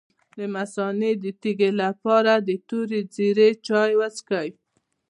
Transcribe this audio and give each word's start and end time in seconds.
د 0.37 0.39
مثانې 0.55 1.11
د 1.23 1.25
تیږې 1.41 1.71
لپاره 1.81 2.33
د 2.47 2.49
تورې 2.67 2.99
ږیرې 3.13 3.49
چای 3.65 3.91
وڅښئ 3.99 4.49